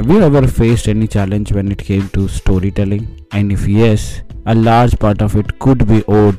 [0.00, 3.20] Have you ever faced any challenge when it came to storytelling?
[3.32, 6.38] And if yes, a large part of it could be owed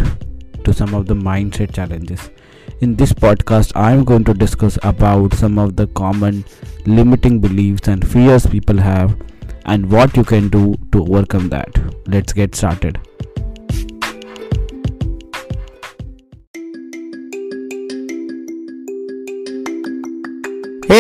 [0.64, 2.32] to some of the mindset challenges.
[2.80, 6.44] In this podcast, I am going to discuss about some of the common
[6.88, 9.16] limiting beliefs and fears people have
[9.68, 11.70] and what you can do to overcome that.
[12.08, 13.00] Let's get started.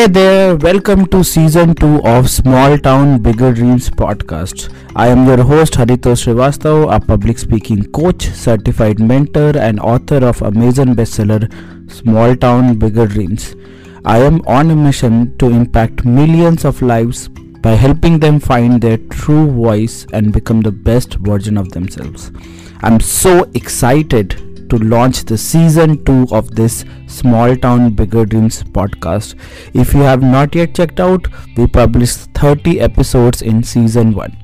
[0.01, 4.73] Hey there, welcome to season 2 of Small Town Bigger Dreams podcast.
[4.95, 10.41] I am your host Haritosh Srivastav, a public speaking coach, certified mentor, and author of
[10.41, 11.47] Amazon bestseller
[11.91, 13.55] Small Town Bigger Dreams.
[14.03, 18.97] I am on a mission to impact millions of lives by helping them find their
[18.97, 22.31] true voice and become the best version of themselves.
[22.81, 29.35] I'm so excited to launch the season 2 of this Small Town Bigger Dreams podcast.
[29.73, 34.37] If you have not yet checked out, we published 30 episodes in season 1.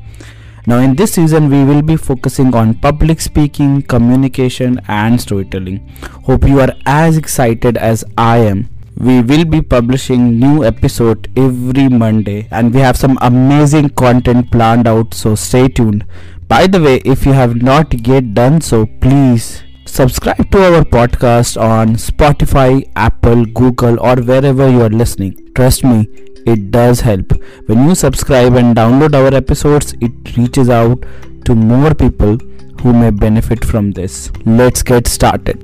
[0.67, 5.87] Now, in this season, we will be focusing on public speaking, communication, and storytelling.
[6.23, 8.67] Hope you are as excited as I am
[8.99, 14.87] we will be publishing new episode every monday and we have some amazing content planned
[14.87, 16.03] out so stay tuned
[16.47, 21.59] by the way if you have not yet done so please subscribe to our podcast
[21.59, 26.05] on spotify apple google or wherever you are listening trust me
[26.45, 27.31] it does help
[27.67, 31.05] when you subscribe and download our episodes it reaches out
[31.45, 32.37] to more people
[32.81, 35.63] who may benefit from this let's get started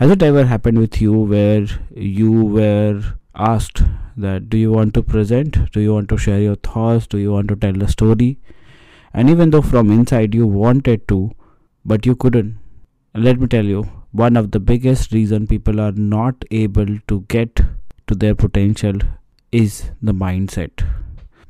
[0.00, 3.02] Has it ever happened with you where you were
[3.34, 3.82] asked
[4.14, 5.72] that do you want to present?
[5.72, 7.06] Do you want to share your thoughts?
[7.06, 8.38] Do you want to tell a story?
[9.16, 11.32] And even though from inside you wanted to,
[11.84, 12.58] but you couldn't.
[13.14, 17.62] Let me tell you, one of the biggest reason people are not able to get
[18.08, 18.98] to their potential
[19.50, 20.86] is the mindset.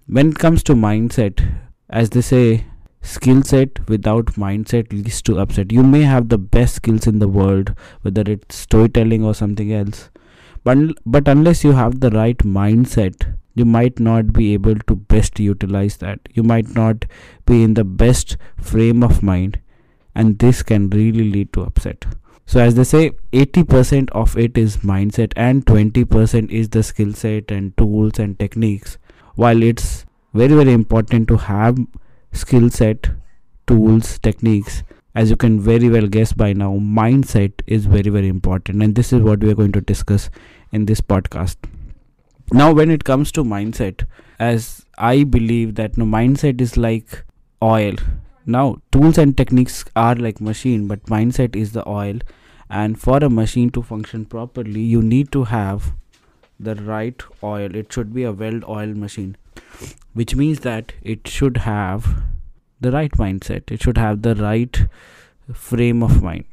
[0.07, 1.45] When it comes to mindset,
[1.91, 2.67] as they say,
[3.01, 7.29] skill set without mindset leads to upset you may have the best skills in the
[7.29, 10.11] world whether it's storytelling or something else
[10.65, 10.77] but
[11.07, 15.97] but unless you have the right mindset you might not be able to best utilize
[16.05, 17.05] that you might not
[17.47, 18.37] be in the best
[18.71, 19.59] frame of mind
[20.15, 22.07] and this can really lead to upset
[22.47, 27.51] so as they say 80% of it is mindset and 20% is the skill set
[27.51, 28.99] and tools and techniques
[29.35, 31.79] while it's very very important to have
[32.37, 33.11] skill set,
[33.67, 34.83] tools, techniques.
[35.15, 39.13] As you can very well guess by now, mindset is very, very important, and this
[39.13, 40.29] is what we are going to discuss
[40.73, 41.57] in this podcast.
[42.53, 44.07] Now, when it comes to mindset,
[44.39, 47.25] as I believe that no mindset is like
[47.63, 47.95] oil.
[48.45, 52.19] Now, tools and techniques are like machine, but mindset is the oil.
[52.71, 55.93] And for a machine to function properly, you need to have
[56.59, 57.75] the right oil.
[57.75, 59.37] It should be a well-oiled machine
[60.17, 62.23] which means that it should have
[62.81, 64.81] the right mindset it should have the right
[65.53, 66.45] frame of mind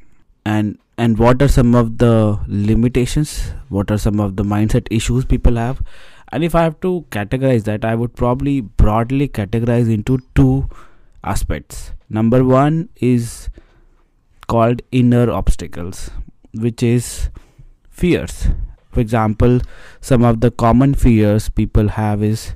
[0.46, 5.26] and and what are some of the limitations what are some of the mindset issues
[5.26, 5.82] people have
[6.32, 10.70] and if i have to categorize that i would probably broadly categorize into two
[11.24, 13.50] aspects number 1 is
[14.48, 16.12] called inner obstacles
[16.54, 17.30] which is
[17.90, 18.48] fears
[18.92, 19.60] for example
[20.02, 22.54] some of the common fears people have is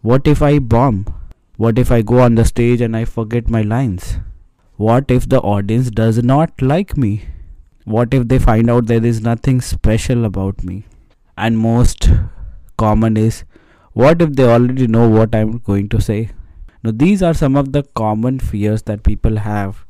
[0.00, 1.12] what if I bomb?
[1.56, 4.18] What if I go on the stage and I forget my lines?
[4.76, 7.24] What if the audience does not like me?
[7.88, 10.84] What if they find out there is nothing special about me?
[11.38, 12.10] And most
[12.76, 13.44] common is
[13.94, 16.32] what if they already know what I'm going to say?
[16.82, 19.86] Now, these are some of the common fears that people have,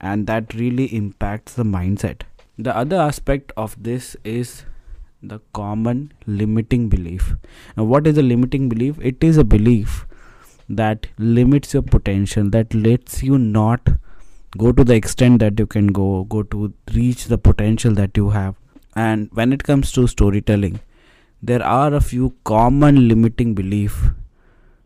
[0.00, 2.22] and that really impacts the mindset.
[2.56, 4.64] The other aspect of this is
[5.22, 7.34] the common limiting belief.
[7.76, 8.98] Now, what is a limiting belief?
[9.02, 10.06] It is a belief
[10.70, 13.90] that limits your potential, that lets you not
[14.56, 18.30] go to the extent that you can go, go to reach the potential that you
[18.30, 18.56] have.
[18.94, 20.80] And when it comes to storytelling,
[21.42, 24.10] there are a few common limiting belief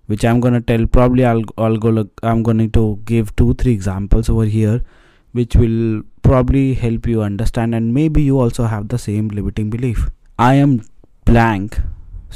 [0.07, 0.87] which I'm gonna tell.
[0.87, 2.09] Probably I'll I'll go.
[2.23, 4.83] I'm going to give two three examples over here,
[5.33, 10.09] which will probably help you understand, and maybe you also have the same limiting belief.
[10.39, 10.83] I am
[11.25, 11.81] blank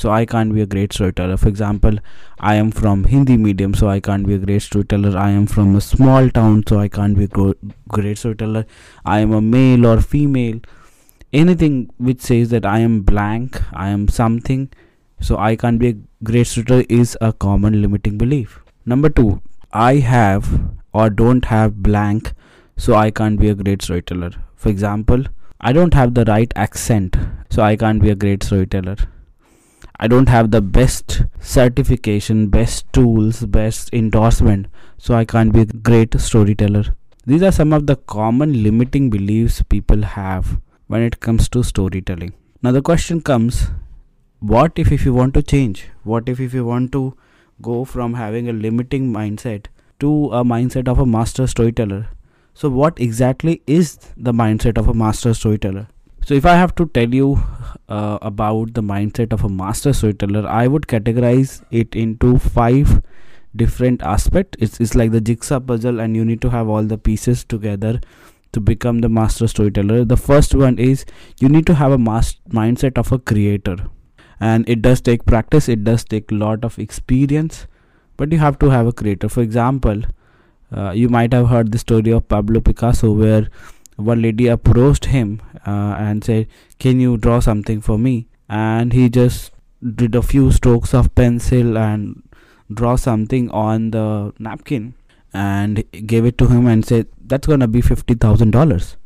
[0.01, 1.37] so I can't be a great storyteller.
[1.37, 1.99] For example,
[2.39, 5.17] I am from Hindi medium, so I can't be a great storyteller.
[5.19, 7.55] I am from a small town, so I can't be a
[7.97, 8.65] great storyteller.
[9.05, 10.61] I am a male or female.
[11.33, 14.71] Anything which says that I am blank, I am something,
[15.21, 18.59] so I can't be a great storyteller is a common limiting belief.
[18.87, 20.51] Number two, I have
[20.95, 22.33] or don't have blank,
[22.77, 24.33] so I can't be a great storyteller.
[24.57, 25.25] For example,
[25.61, 27.17] I don't have the right accent,
[27.51, 28.97] so I can't be a great storyteller.
[30.03, 35.67] I don't have the best certification, best tools, best endorsement, so I can't be a
[35.67, 36.97] great storyteller.
[37.27, 42.33] These are some of the common limiting beliefs people have when it comes to storytelling.
[42.63, 43.69] Now the question comes
[44.39, 45.91] what if if you want to change?
[46.03, 47.15] What if if you want to
[47.61, 49.67] go from having a limiting mindset
[49.99, 52.09] to a mindset of a master storyteller?
[52.55, 55.89] So what exactly is the mindset of a master storyteller?
[56.25, 57.43] So if I have to tell you
[57.89, 63.03] uh, about the mindset of a master storyteller, I would categorize it into five
[63.57, 64.57] different aspects.
[64.61, 68.01] It's, it's like the jigsaw puzzle, and you need to have all the pieces together
[68.53, 70.05] to become the master storyteller.
[70.05, 71.05] The first one is
[71.41, 73.77] you need to have a mass mindset of a creator,
[74.39, 75.69] and it does take practice.
[75.69, 77.67] It does take a lot of experience,
[78.17, 79.29] but you have to have a creator.
[79.29, 80.03] For example,
[80.71, 83.49] uh, you might have heard the story of Pablo Picasso, where
[84.01, 86.47] one lady approached him uh, and said,
[86.79, 89.53] "Can you draw something for me?" And he just
[90.03, 92.23] did a few strokes of pencil and
[92.73, 94.95] draw something on the napkin
[95.33, 98.97] and gave it to him and said, "That's gonna be fifty thousand dollars."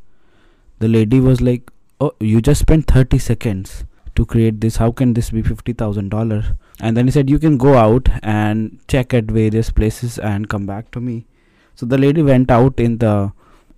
[0.78, 1.70] The lady was like,
[2.00, 3.84] "Oh, you just spent thirty seconds."
[4.16, 7.74] to create this how can this be $50000 and then he said you can go
[7.74, 11.26] out and check at various places and come back to me
[11.74, 13.32] so the lady went out in the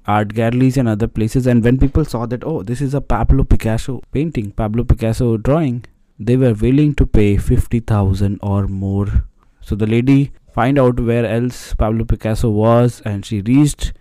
[0.06, 3.44] art galleries and other places and when people saw that oh this is a pablo
[3.44, 5.84] picasso painting pablo picasso drawing
[6.18, 9.24] they were willing to pay 50000 or more.
[9.60, 13.92] So the lady find out where else pablo picasso was and she reached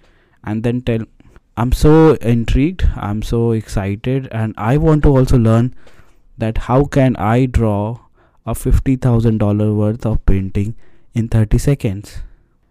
[0.44, 1.02] and then tell
[1.58, 5.74] i'm so intrigued i'm so excited and i want to also learn
[6.38, 8.00] that how can i draw
[8.46, 10.76] a $50000 worth of painting
[11.14, 12.20] in 30 seconds.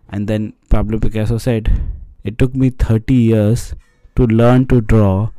[0.08, 1.82] And then pablo picasso said
[2.24, 3.74] it took me 30 years
[4.16, 5.30] to learn to draw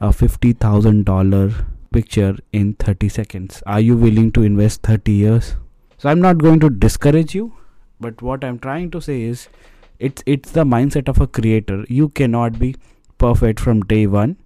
[0.00, 3.62] a $50,000 picture in 30 seconds.
[3.66, 5.56] Are you willing to invest 30 years?
[5.96, 7.54] So I'm not going to discourage you,
[7.98, 9.48] but what I'm trying to say is
[9.98, 11.84] it's it's the mindset of a creator.
[11.88, 12.74] You cannot be
[13.18, 14.36] perfect from day 1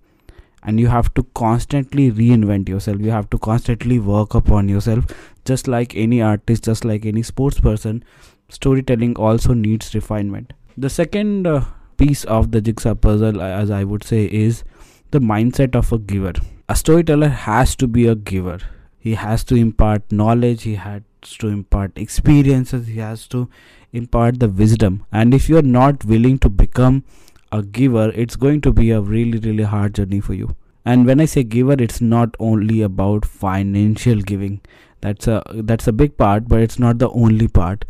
[0.62, 3.00] and you have to constantly reinvent yourself.
[3.00, 5.06] You have to constantly work upon yourself
[5.44, 8.04] just like any artist, just like any sports person.
[8.50, 10.52] Storytelling also needs refinement.
[10.76, 11.64] The second uh,
[11.98, 14.64] piece of the jigsaw puzzle, as I would say, is
[15.10, 16.32] the mindset of a giver.
[16.68, 18.58] A storyteller has to be a giver.
[18.98, 23.48] He has to impart knowledge, he has to impart experiences, he has to
[23.92, 25.04] impart the wisdom.
[25.12, 27.04] And if you're not willing to become
[27.50, 30.54] a giver, it's going to be a really, really hard journey for you.
[30.84, 34.60] And when I say giver, it's not only about financial giving.
[35.00, 37.84] That's a that's a big part, but it's not the only part.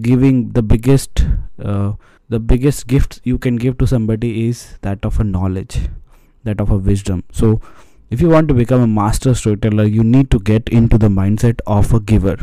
[0.00, 1.24] Giving the biggest
[1.62, 1.92] uh,
[2.34, 5.80] the biggest gift you can give to somebody is that of a knowledge
[6.44, 7.22] that of a wisdom.
[7.30, 7.60] So
[8.10, 11.60] if you want to become a master storyteller you need to get into the mindset
[11.66, 12.36] of a giver.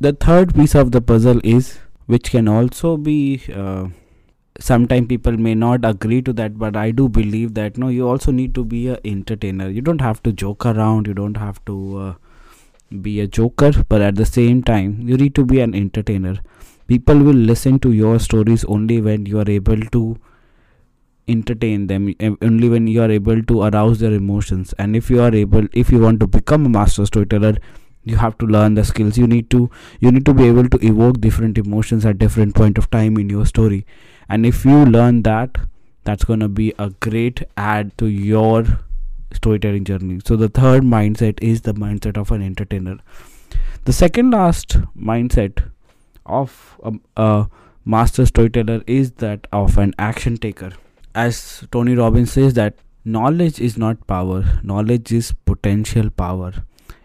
[0.00, 3.86] The third piece of the puzzle is which can also be uh,
[4.58, 8.32] sometimes people may not agree to that but i do believe that no you also
[8.40, 9.68] need to be a entertainer.
[9.68, 11.06] You don't have to joke around.
[11.06, 12.14] You don't have to uh,
[13.02, 16.36] be a joker but at the same time you need to be an entertainer
[16.86, 20.18] people will listen to your stories only when you are able to
[21.26, 24.74] entertain them eh, only when you are able to arouse their emotions.
[24.78, 27.56] And if you are able if you want to become a master storyteller
[28.04, 29.18] you have to learn the skills.
[29.18, 29.70] You need to
[30.00, 33.30] you need to be able to evoke different emotions at different point of time in
[33.30, 33.86] your story.
[34.28, 35.58] And if you learn that
[36.04, 38.64] that's going to be a great add to your
[39.32, 40.20] storytelling journey.
[40.24, 42.98] So the third mindset is the mindset of an entertainer.
[43.84, 45.70] The second last mindset
[46.26, 47.48] of a, a
[47.84, 50.72] master storyteller is that of an action taker.
[51.14, 56.52] As tony robbins says that knowledge is not power knowledge is potential power.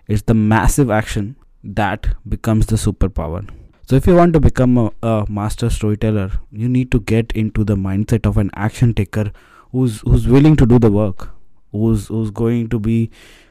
[0.07, 3.47] It's the massive action that becomes the superpower.
[3.85, 7.63] So if you want to become a, a, master storyteller you need to get into
[7.63, 9.31] the mindset of an action taker
[9.71, 11.29] who's who's willing to do the work
[11.71, 13.09] who's who's going to be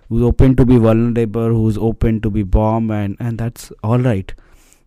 [0.09, 4.33] who's open to be vulnerable who's open to be bomb and and that's all right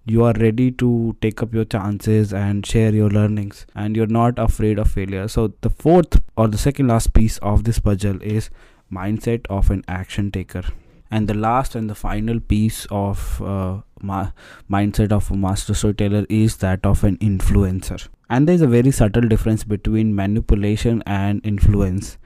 [0.04, 4.40] you are ready to take up your chances and share your learnings and you're not
[4.40, 5.28] afraid of failure.
[5.28, 8.50] So the fourth or the second last piece of this puzzle is
[8.92, 10.64] mindset of an action taker.
[11.12, 14.32] And the last and the final piece of uh, ma-
[14.70, 18.08] mindset of a master storyteller is that of an influencer.
[18.30, 22.18] And there's a very subtle difference between manipulation and influence.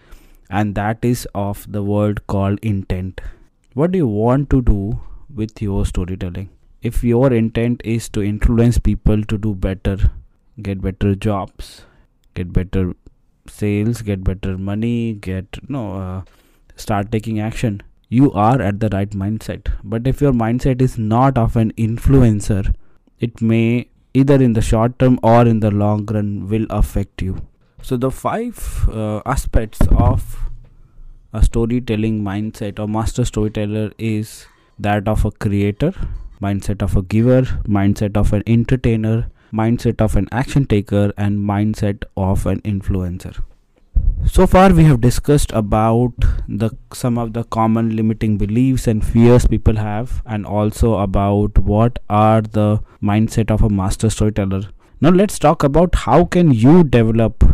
[0.50, 3.20] And that is of the word called intent.
[3.74, 5.02] What do you want to do
[5.34, 6.50] with your storytelling
[6.92, 9.98] if your intent is to influence people to do better
[10.68, 11.74] get better jobs
[12.40, 12.86] get better
[13.58, 16.22] sales get better money get no uh,
[16.86, 19.72] start taking action you are at the right mindset.
[19.84, 22.74] But if your mindset is not of an influencer,
[23.20, 27.48] it may either in the short term or in the long run will affect you.
[27.82, 30.50] So the five uh, aspects of
[31.34, 34.48] a storytelling mindset or master storyteller is
[34.80, 35.94] that of a creator,
[36.46, 37.42] mindset of a giver,
[37.80, 39.18] mindset of an entertainer,
[39.54, 43.36] mindset of an action taker and mindset of an influencer.
[44.26, 46.14] So far we have discussed about
[46.48, 52.00] the some of the common limiting beliefs and fears people have and also about what
[52.10, 54.64] are the mindset of a master storyteller.
[55.00, 57.46] Now let's talk about how can you develop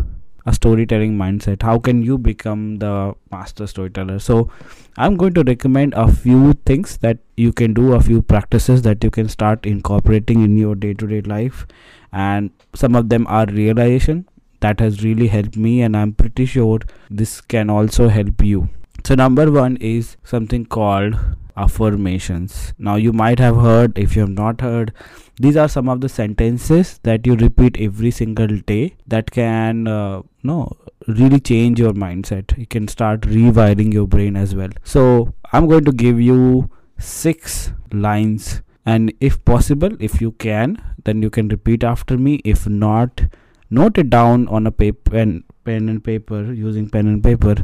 [0.46, 1.62] a storytelling mindset.
[1.62, 4.18] How can you become the master storyteller?
[4.18, 4.50] So
[4.96, 9.02] i'm going to recommend a few things that you can do a few practices that
[9.04, 11.66] you can start incorporating in your day-to-day life.
[12.12, 14.26] And some of them are realization.
[14.60, 16.78] That has really helped me and i'm pretty sure
[17.10, 18.68] this can also help you.
[19.04, 21.16] So number one is something called
[21.56, 22.72] affirmations.
[22.78, 24.92] Now you might have heard if you have not heard
[25.36, 30.22] these are some of the sentences that you repeat every single day that can uh,
[30.42, 32.56] no really change your mindset.
[32.56, 34.70] You can start rewiring your brain as well.
[34.84, 38.62] So i'm going to give you six lines.
[38.84, 42.40] And if possible if you can then you can repeat after me.
[42.44, 43.22] If not
[43.70, 47.56] note it down on a paper pen, pen and paper using pen and paper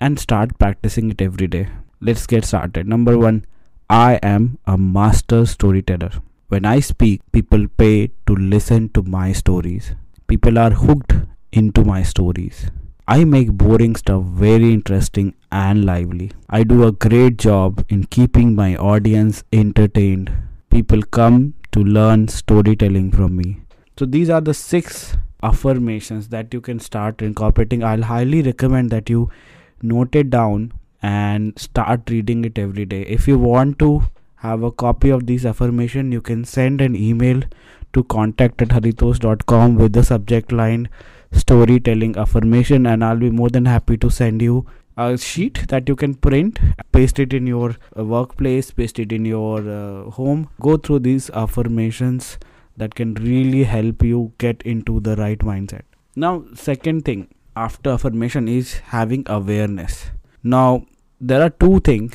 [0.00, 1.68] and start practicing it every day.
[2.00, 2.86] Let's get started.
[2.86, 3.44] Number 1
[3.90, 6.10] i am a master storyteller.
[6.48, 9.94] When i speak people pay to listen to my stories.
[10.26, 11.14] People are hooked
[11.62, 12.64] into my stories
[13.06, 16.30] I make boring stuff very interesting and lively.
[16.48, 20.32] I do a great job in keeping my audience entertained.
[20.70, 23.60] People come to learn storytelling from me.
[23.98, 27.84] So these are the six affirmations that you can start incorporating.
[27.84, 29.28] I'll highly recommend that you
[29.82, 33.02] note it down and start reading it every day.
[33.02, 34.04] If you want to
[34.36, 37.42] have a copy of these affirmation, you can send an email
[37.92, 40.88] to contact at haritosh.com with the subject line
[41.34, 45.96] storytelling affirmation and I'll be more than happy to send you a sheet that you
[45.96, 46.58] can print
[46.92, 51.30] paste it in your uh, workplace paste it in your uh, home go through these
[51.30, 52.38] affirmations
[52.76, 55.82] that can really help you get into the right mindset.
[56.16, 60.10] Now, second thing after affirmation is having awareness.
[60.42, 60.86] Now,
[61.20, 62.14] there are two things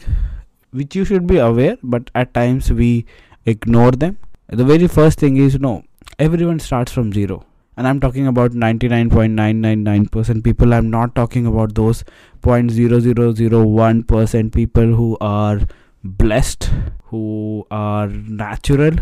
[0.72, 3.06] which you should be aware, but at times we
[3.46, 4.18] ignore them.
[4.48, 5.84] The very first thing is no,
[6.18, 7.46] everyone starts from zero.
[7.80, 10.74] And I'm talking about 99.999% people.
[10.74, 12.04] I'm not talking about those
[12.42, 15.62] 0.0001% people who are
[16.04, 16.70] blessed,
[17.06, 18.98] who are natural,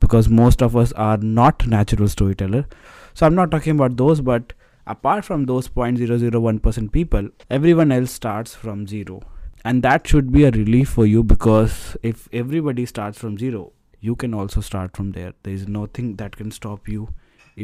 [0.00, 2.66] because most of us are not natural storyteller.
[3.14, 4.52] So i'm not talking about those but
[4.88, 9.22] apart from those 0.001% people everyone else starts from zero.
[9.64, 13.70] And that should be a relief for you because if everybody starts from zero
[14.00, 15.34] you can also start from there.
[15.44, 17.14] There is nothing that can stop you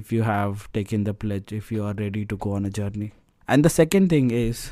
[0.02, 3.12] if you have taken the pledge if you are ready to go on a journey
[3.48, 4.70] and the second thing is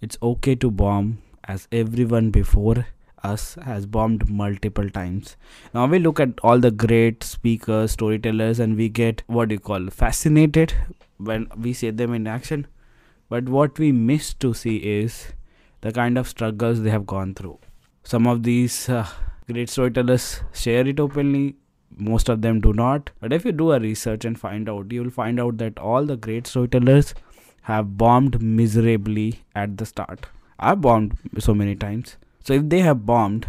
[0.00, 2.86] it's okay to bomb as everyone before
[3.24, 5.36] us has bombed multiple times.
[5.74, 9.88] Now we look at all the great speakers, storytellers, and we get what you call
[9.90, 10.74] fascinated
[11.18, 12.66] when we see them in action.
[13.28, 15.32] But what we miss to see is
[15.80, 17.58] the kind of struggles they have gone through.
[18.04, 19.06] Some of these uh,
[19.50, 21.56] great storytellers share it openly,
[21.96, 23.10] most of them do not.
[23.20, 26.04] But if you do a research and find out, you will find out that all
[26.04, 27.14] the great storytellers
[27.62, 30.26] have bombed miserably at the start.
[30.58, 33.46] I've bombed so many times so if they have bombed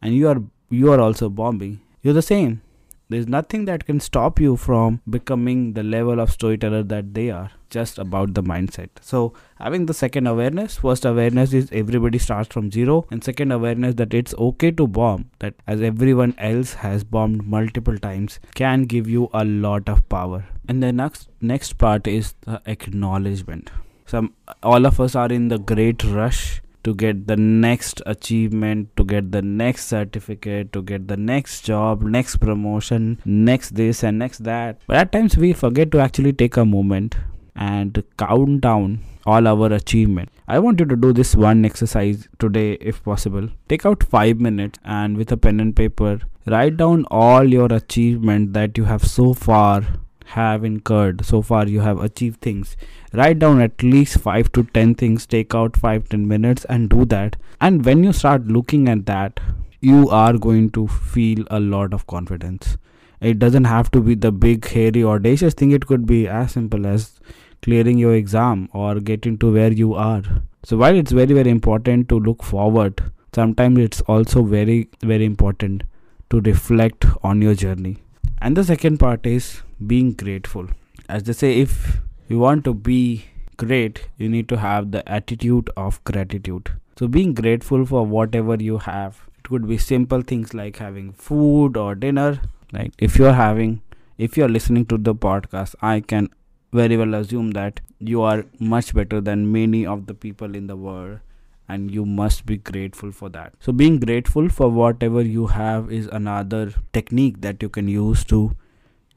[0.00, 2.62] and you are you are also bombing, you're the same.
[3.08, 7.50] There's nothing that can stop you from becoming the level of storyteller that they are.
[7.70, 8.88] Just about the mindset.
[9.00, 13.96] So having the second awareness, first awareness is everybody starts from zero, and second awareness
[13.96, 19.08] that it's okay to bomb, that as everyone else has bombed multiple times, can give
[19.08, 20.44] you a lot of power.
[20.68, 23.70] And the next next part is the acknowledgement.
[24.06, 29.04] Some all of us are in the great rush to get the next achievement to
[29.12, 34.44] get the next certificate to get the next job next promotion next this and next
[34.44, 37.16] that but at times we forget to actually take a moment
[37.56, 40.30] and count down all our achievement.
[40.46, 43.48] I want you to do this one exercise today if possible.
[43.68, 48.52] Take out 5 minutes and with a pen and paper write down all your achievement
[48.52, 49.84] that you have so far
[50.26, 52.76] have incurred so far you have achieved things.
[53.12, 55.26] Write down at least 5 to 10 things.
[55.26, 57.36] Take out 5 10 minutes and do that.
[57.60, 59.40] And when you start looking at that
[59.80, 62.76] you are going to feel a lot of confidence.
[63.20, 65.70] It doesn't have to be the big hairy audacious thing.
[65.70, 67.20] It could be as simple as
[67.62, 70.22] clearing your exam or getting to where you are.
[70.64, 73.02] So while it's very very important to look forward
[73.34, 75.82] sometimes it's also very very important
[76.30, 77.98] to reflect on your journey.
[78.40, 80.68] And the second part is being grateful.
[81.08, 81.98] As they say if
[82.28, 86.70] you want to be great you need to have the attitude of gratitude.
[86.98, 89.22] So being grateful for whatever you have.
[89.38, 92.40] It could be simple things like having food or dinner.
[92.72, 93.82] Like if you're having
[94.18, 96.28] if you're listening to the podcast i can
[96.72, 100.76] very well assume that you are much better than many of the people in the
[100.76, 101.20] world
[101.68, 103.54] and you must be grateful for that.
[103.60, 108.56] So being grateful for whatever you have is another technique that you can use to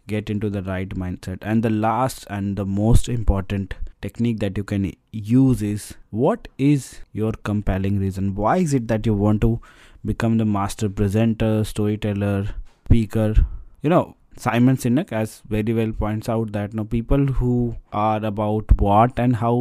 [0.08, 1.38] get into the right mindset.
[1.41, 7.01] And the last and the most important technique that you can use is what is
[7.12, 8.34] your compelling reason?
[8.36, 9.60] Why is it that you want to
[10.03, 12.48] become the master presenter storyteller
[12.88, 13.46] speaker?
[13.82, 18.72] You know simon sinek as very well points out that no people who are about
[18.81, 19.55] what and how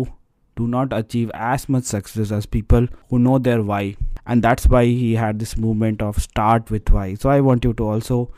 [0.59, 3.97] do not achieve as much success as people who know their why.
[4.27, 7.15] And that's why he had this movement of start with why.
[7.15, 8.33] So i want you to also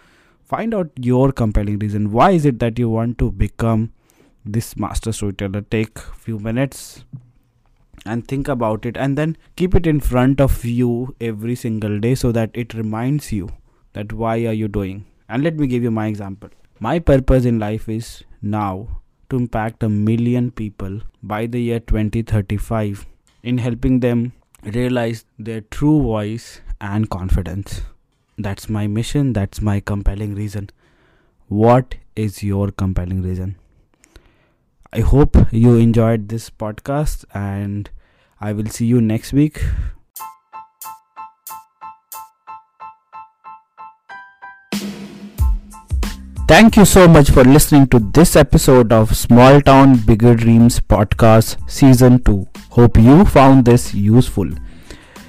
[0.52, 2.11] find out your compelling reason.
[2.12, 3.92] Why is it that you want to become
[4.44, 5.62] this master storyteller?
[5.62, 7.04] Take few minutes
[8.06, 12.14] and think about it and then keep it in front of you every single day
[12.14, 13.50] so that it reminds you
[13.92, 16.50] that why are you doing and let me give you my example.
[16.80, 23.06] My purpose in life is now to impact a million people by the year 2035
[23.44, 24.32] in helping them
[24.64, 27.82] realize their true voice and confidence.
[28.38, 29.32] That's my mission.
[29.32, 30.70] That's my compelling reason.
[31.49, 33.56] What is your compelling reason?
[34.92, 37.88] I hope you enjoyed this podcast and
[38.40, 39.62] I will see you next week.
[46.50, 51.57] Thank you so much for listening to this episode of Small Town Bigger Dreams podcast
[51.71, 52.49] season 2.
[52.71, 54.49] Hope you found this useful.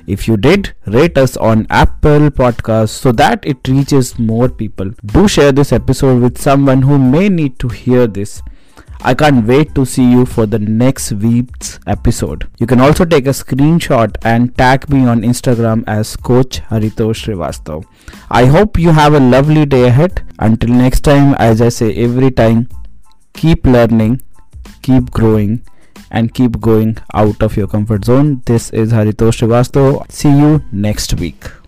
[0.08, 4.90] If you did, rate us on Apple Podcasts so that it reaches more people.
[5.06, 8.42] Do share this episode with someone who may need to hear this.
[9.04, 12.48] I can't wait to see you for the next week's episode.
[12.60, 17.84] You can also take a screenshot and tag me on Instagram as Coach Haritosh Srivastav.
[18.30, 20.24] I hope you have a lovely day ahead.
[20.38, 22.70] Until next time, as I say every time,
[23.34, 24.22] keep learning,
[24.84, 25.64] keep growing,
[26.12, 28.44] and keep going out of your comfort zone.
[28.46, 30.12] This is Haritosh Srivastav.
[30.12, 31.61] See you next week.